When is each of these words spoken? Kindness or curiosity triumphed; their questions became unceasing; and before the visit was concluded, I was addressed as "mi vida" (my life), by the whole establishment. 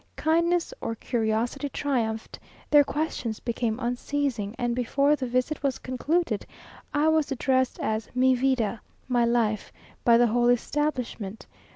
Kindness 0.15 0.73
or 0.81 0.95
curiosity 0.95 1.69
triumphed; 1.69 2.39
their 2.71 2.83
questions 2.83 3.39
became 3.39 3.79
unceasing; 3.79 4.55
and 4.57 4.75
before 4.75 5.15
the 5.15 5.27
visit 5.27 5.61
was 5.61 5.77
concluded, 5.77 6.43
I 6.91 7.07
was 7.09 7.31
addressed 7.31 7.77
as 7.79 8.09
"mi 8.15 8.33
vida" 8.33 8.81
(my 9.07 9.25
life), 9.25 9.71
by 10.03 10.17
the 10.17 10.25
whole 10.25 10.49
establishment. 10.49 11.45